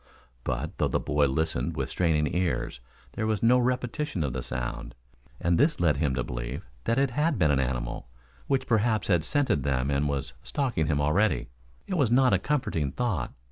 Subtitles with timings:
[0.43, 2.79] But, though the boy listened with straining ears,
[3.11, 4.95] there was no repetition of the sound
[5.39, 8.07] and this led him to believe that it had been an animal,
[8.47, 11.49] which perhaps had scented them and was stalking him already.
[11.85, 13.31] It was not a comforting thought.